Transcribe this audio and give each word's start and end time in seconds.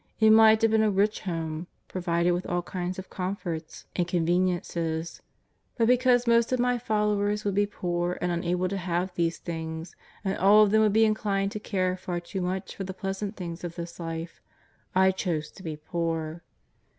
It 0.19 0.31
might 0.31 0.63
have 0.63 0.71
been 0.71 0.81
a 0.81 0.89
rich 0.89 1.19
home, 1.19 1.67
provided 1.87 2.31
with 2.31 2.47
all 2.47 2.63
kinds 2.63 2.97
of 2.97 3.11
comforts 3.11 3.85
and 3.95 4.01
90 4.01 4.01
JESUS 4.01 4.01
OF 4.01 4.01
NAZAEETH. 4.01 4.07
conveniences. 4.17 5.21
But 5.77 5.87
because 5.87 6.25
most 6.25 6.51
of 6.51 6.59
Mj 6.59 6.81
followers 6.81 7.43
wonkl 7.43 7.53
be 7.53 7.65
poor 7.67 8.17
and 8.19 8.31
unable 8.31 8.67
to 8.67 8.77
have 8.77 9.13
these 9.13 9.37
things, 9.37 9.95
and 10.25 10.35
all 10.39 10.63
of 10.63 10.71
them 10.71 10.81
would 10.81 10.93
be 10.93 11.05
inclined 11.05 11.51
to 11.51 11.59
care 11.59 11.95
far 11.95 12.19
too 12.19 12.41
much 12.41 12.75
for 12.75 12.83
the 12.83 12.95
pleasant 12.95 13.35
things 13.35 13.63
of 13.63 13.75
this 13.75 13.99
life, 13.99 14.41
I 14.95 15.11
chose 15.11 15.51
to 15.51 15.61
be 15.61 15.77
poor. 15.77 16.41